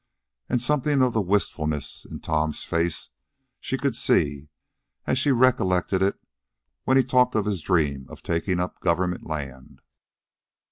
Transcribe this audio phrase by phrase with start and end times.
[0.49, 3.11] And something of the wistfulness in Tom's face
[3.59, 4.49] she could see
[5.05, 6.17] as she recollected it
[6.85, 9.79] when he talked of his dream of taking up government land.